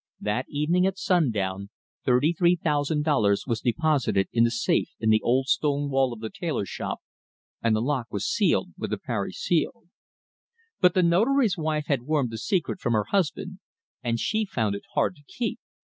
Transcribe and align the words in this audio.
That 0.19 0.47
evening 0.49 0.87
at 0.87 0.97
sundown 0.97 1.69
thirty 2.05 2.33
three 2.33 2.55
thousand 2.55 3.03
dollars 3.05 3.43
was 3.45 3.61
deposited 3.61 4.29
in 4.33 4.43
the 4.43 4.49
safe 4.49 4.89
in 4.99 5.11
the 5.11 5.21
old 5.21 5.45
stone 5.45 5.91
wall 5.91 6.11
of 6.11 6.21
the 6.21 6.31
tailorshop, 6.31 6.97
and 7.61 7.75
the 7.75 7.81
lock 7.83 8.07
was 8.09 8.25
sealed 8.27 8.69
with 8.79 8.89
the 8.89 8.97
parish 8.97 9.37
seal. 9.37 9.83
But 10.79 10.95
the 10.95 11.03
Notary's 11.03 11.55
wife 11.55 11.85
had 11.85 12.01
wormed 12.01 12.31
the 12.31 12.39
secret 12.39 12.79
from 12.79 12.93
her 12.93 13.05
husband, 13.11 13.59
and 14.01 14.19
she 14.19 14.43
found 14.43 14.73
it 14.73 14.85
hard 14.95 15.15
to 15.17 15.23
keep. 15.27 15.59